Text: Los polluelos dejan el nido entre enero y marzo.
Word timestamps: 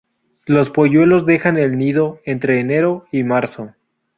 Los 0.47 0.71
polluelos 0.71 1.27
dejan 1.27 1.57
el 1.59 1.77
nido 1.77 2.21
entre 2.25 2.59
enero 2.59 3.05
y 3.11 3.23
marzo. 3.23 3.75